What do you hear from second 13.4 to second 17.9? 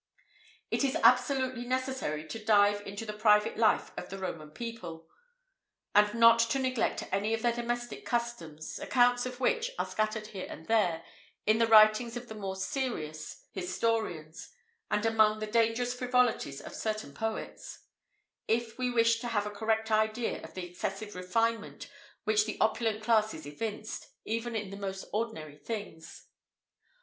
historians, and among the dangerous frivolities of certain poets),